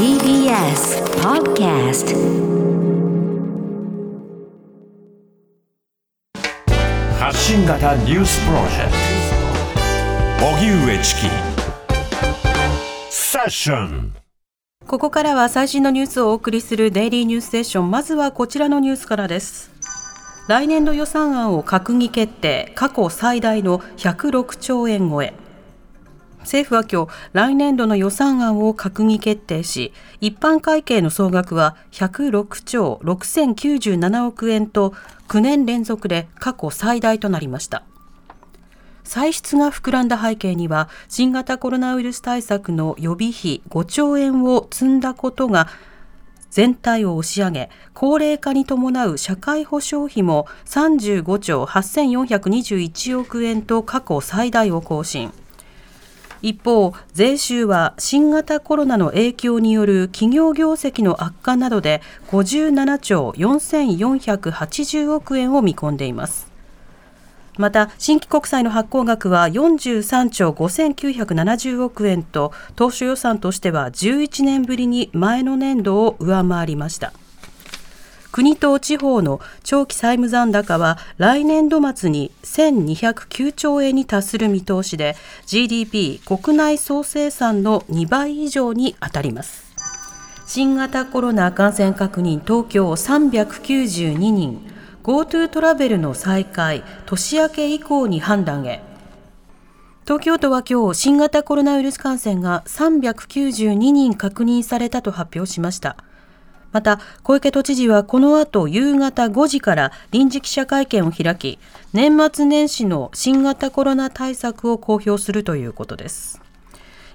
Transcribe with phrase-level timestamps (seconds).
[0.00, 2.16] TBS Podcast
[7.18, 8.92] 発信型ニュースプロジェク
[10.40, 10.46] ト。
[10.56, 11.20] 荻上チキ。
[13.10, 14.14] セッション。
[14.86, 17.90] ここからは最新のニュースをお送りするデイリーニュースセッション。
[17.90, 19.70] まずはこちらのニュースからです。
[20.48, 22.72] 来年度予算案を閣議決定。
[22.74, 25.34] 過去最大の106兆円超え
[26.40, 34.94] 政府は今日来年度の予算案を閣議決定し一般会計の総額は106兆6097億円と
[35.28, 37.84] 9年連続で過去最大となりました。
[39.04, 45.66] 歳出が膨らんだ背景には新型コロナウイルス対策の予備費5兆円を積んだことが
[46.50, 55.32] 全体を押し上げ高齢化に伴う社会保障費も35兆8421億円と過去最大を更新。
[56.42, 66.50] 一方、税収は新型コロナの影響による企業業績の悪化などで57兆4480億円を見込んでいます。
[67.58, 77.12] また、新規国債の発行額は43兆5970億円と、当初予算としては11年ぶりに前の年度を上回りました。
[78.32, 89.70] 国と地方の長期債務残高は来年度末に1209兆円に達する見通しで GDP 国内総生産の2倍以上に当たります。
[90.46, 94.66] 新型コロナ感染確認東京392人。
[95.02, 98.82] GoTo トラベルの再開年明け以降に判断へ。
[100.04, 105.96] 東京都は今日新型コロナウイルス感染が392人確認されたと発表しました。
[106.72, 111.58] また小池都知事はこの後夕方5時から臨時記者会見を開き
[111.92, 116.40] 年末年始の新型コロナ対策を公表するということです。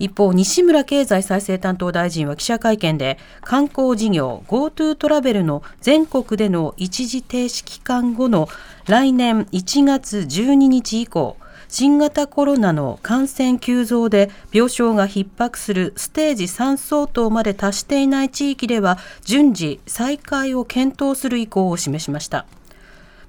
[0.00, 8.48] 一方西村経済再生担当大臣は記者会見で観光事業 GoTo トラベルの全国での一時停止期間後の
[8.86, 11.36] 来年1月12日以降
[11.70, 22.44] 新型コロナの感染急増で病床が逼迫するステージ3相当まで達していない地域では順次再開を検討する意向を示しました。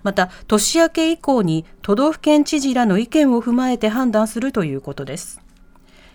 [0.01, 5.39] また年明け以降に都道府県知事らの意見を踏まえて判断するということです。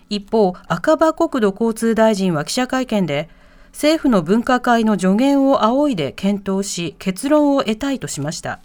[0.09, 3.29] 一方、赤羽国土交通大臣は記者会見で
[3.71, 8.59] 政府の分科会の助言を仰いで検討し結論を得たいとしました。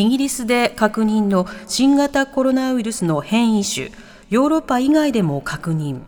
[0.00, 3.90] イギリスで確認の新型コロナウイルスの変異種、
[4.30, 6.04] ヨーロッパ以外でも確認。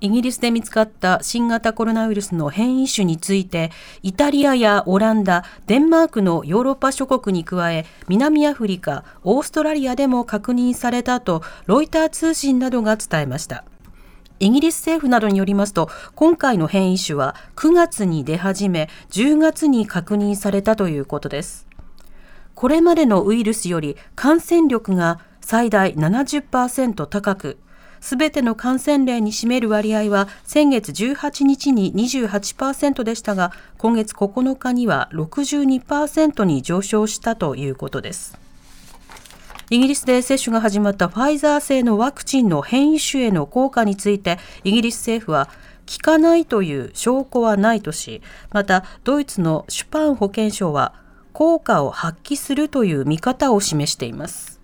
[0.00, 3.70] イギリスで見つかった新型コロナウイルスの変異種について、
[4.02, 13.64] イタリアやオランダ、デンマークのヨーロッパ諸国に加え、南アフリカ、オーストラリアでも確認されたと、ロイター通信などが伝えました。
[14.38, 21.68] イギリス政府などによりますと、今回の変異種は9月に出始め、10月に確認されたということです。
[22.60, 27.56] これまでのウイルスより感染力が最大70%高く、
[28.02, 38.38] すべての感染例に占める割合は先月18日に28%でしたが、今月9日には62%に上昇したということです。
[39.70, 45.46] イギリスで接種が始まったファイザー製のワクチンの変異種への効果について、イギリス政府は
[45.90, 48.20] 効かないという証拠はないとし、
[48.52, 51.00] またドイツのシュパン保健省は
[51.32, 54.60] 効果を発揮するという見方を示しています。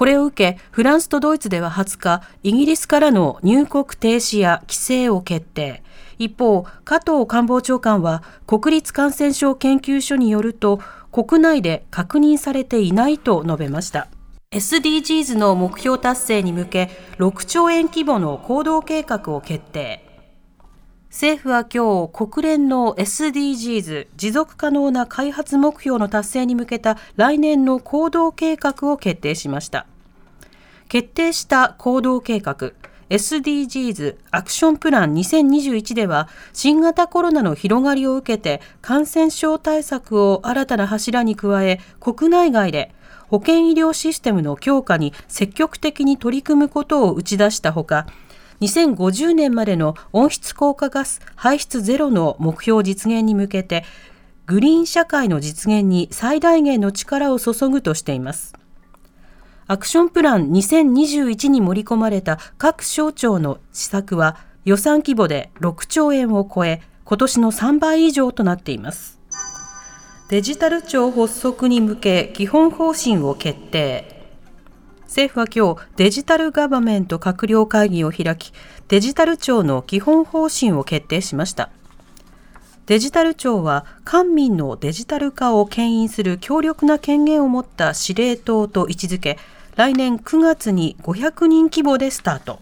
[0.00, 5.82] これを受け、フランスとドイツでは20日、イギリスからの入国停止や規制を決定。
[6.18, 10.80] 一方、加藤官房長官は、国立感染症研究所によると、
[11.12, 14.08] 国内で確認されていないと述べました。
[14.52, 20.09] SDGs の目標達成に向け、6兆円規模の行動計画を決定。
[21.10, 29.86] 政府は今日国連の SDGs 持続可能な開発目標の達成に向けた来年の行動計画を決定しました。
[30.88, 32.72] 決定した行動計画
[33.10, 42.94] SDGs アクションプラン2021では新型コロナの広がりを受けて感染症対策を新たな柱に加え国内外で
[43.26, 48.06] 保健医療システムの強化に積極的に取り組むことを打ち出したほか
[48.60, 53.84] 2050年までの温室効果ガス排出ゼロの目標実現に向けて、
[54.46, 58.54] グリーン社会の実現に最大限の力を注ぐとしています。
[59.66, 69.20] アクションプラン2021に盛り込まれた各省庁の施策は予算規模で6兆円を超え、今年の3倍以上となっています。
[70.28, 74.19] デジタル庁発足に向け基本方針を決定。
[75.10, 78.52] 政府は今日デジタルガバメント閣僚会議を開き
[78.86, 81.70] デジタル庁の基本方針を決定しました。
[82.86, 89.36] デジタル庁は官民のデジタル化を牽引する強力な権限を持った司令塔と位置づけ
[89.74, 92.60] 来年9月に500人規模でスタート。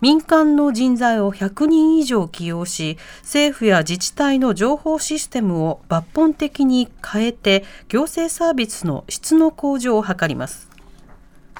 [0.00, 10.65] 民間の人材を100人以上起用し政府や自治体の情報システムを抜本的に変えて行政サービスの質の向上を図ります。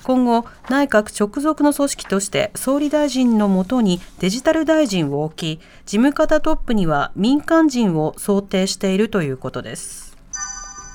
[0.07, 10.17] 今後内閣直属の組織として総理大臣のもとにデジタル大臣を置き事務方トップには民間人を想定しているということです。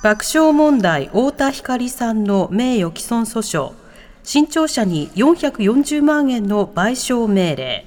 [0.01, 3.73] 爆笑問題太田光さんの名誉毀損訴訟。
[4.23, 7.85] 新潮社に440万円の賠償命令。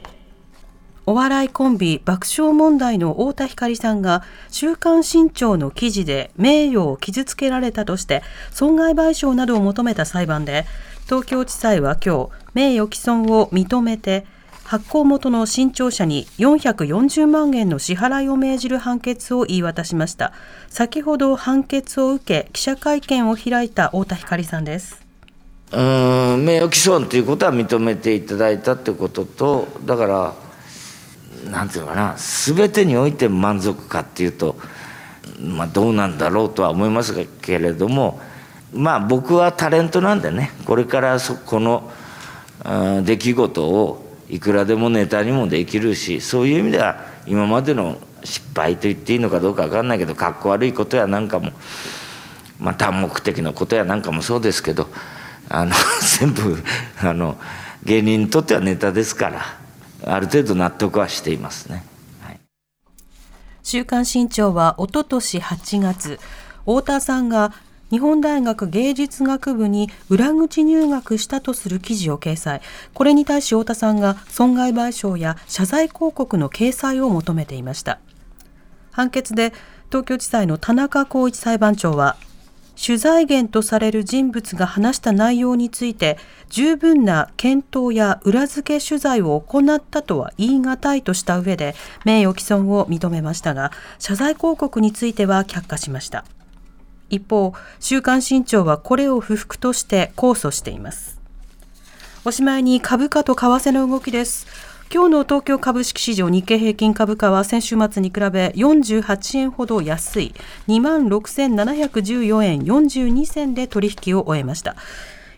[1.06, 10.64] お笑いコンビ爆笑問題の太田光さんが週刊新潮の記事で名誉を傷つけられたとして損害賠償などを求めた裁判で
[11.04, 14.24] 東京地裁は今日名誉毀損を認めて
[14.64, 20.32] 発行元の新潮社に440万円の支払いを命じる判決を言い渡しました。
[20.68, 25.04] 先ほど判決を受け記者会見を開いた太田光さんです。
[25.70, 30.34] うん名誉毀損ということは認めていただいたってこととだから
[31.54, 34.56] なんていうのかな全てにおいて満足かっていうと、
[35.40, 38.20] まあ、どうなんだろうとは思いますけれども
[38.72, 41.90] まあ僕はタレントなんでねこれからそこの
[43.04, 51.52] 出来事をいくらでもネタにもできるしそういう意味では今までの失敗と言っていいのかどうか分かんないけどかっこ悪いことやなんかも
[52.58, 54.88] まあ単目的なことやなんかもそうですけど
[55.48, 55.72] あの
[56.18, 56.58] 全部
[57.00, 57.38] あの
[57.84, 59.63] 芸人にとってはネタですから。
[60.06, 61.84] ある程度納得はしていますね。
[62.22, 62.40] はい、
[63.62, 66.18] 週刊新潮はおととし8月
[66.60, 67.52] 太田さんが
[67.90, 72.60] 日本大学芸術学部に裏口入学したとする記事を掲載。
[72.92, 78.00] これに対し太田さんが損害賠償や謝罪広告の掲載を求めていました。
[78.90, 79.52] 判決で
[79.90, 82.16] 東京地裁の田中光一裁判長は
[82.76, 86.18] 取材源とされる人物が話した内容について
[86.48, 91.74] 十分な検討や裏付け取材を行ったとは言い難いとした上で
[92.04, 96.24] 名誉毀損を認めましたが謝罪広告については却下しました。
[97.10, 101.20] 一方週刊新潮はこれを不服として控訴しています。
[102.24, 104.73] おしまいに株価と為替の動きです。
[104.94, 110.32] 今日の東京株式市場日経平均株価は先週末に比べ48円ほど安い。
[110.69, 114.76] 2万6714円42銭で取引を終えました。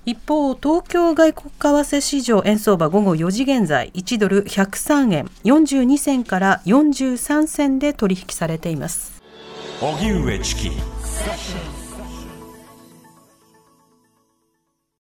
[0.05, 9.23] 一方、東京外国為替市場円相場午後4時現在1ドル103円42銭から43銭で取引されています。
[9.81, 10.71] 荻上チキ。